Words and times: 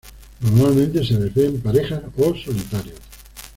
Normalmente 0.39 1.05
se 1.05 1.13
les 1.13 1.31
ve 1.31 1.45
en 1.45 1.59
parejas 1.61 2.01
o 2.17 2.33
solitarios. 2.35 2.97